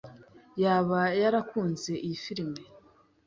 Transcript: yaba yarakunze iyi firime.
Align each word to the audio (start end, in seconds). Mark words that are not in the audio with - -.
yaba 0.63 1.01
yarakunze 1.21 1.91
iyi 2.05 2.17
firime. 2.23 2.61